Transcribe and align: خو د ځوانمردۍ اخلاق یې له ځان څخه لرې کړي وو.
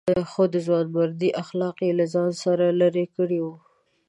خو 0.31 0.41
د 0.53 0.55
ځوانمردۍ 0.65 1.29
اخلاق 1.43 1.77
یې 1.85 1.91
له 1.99 2.05
ځان 2.13 2.29
څخه 2.41 2.65
لرې 2.81 3.05
کړي 3.15 3.39
وو. 3.41 3.55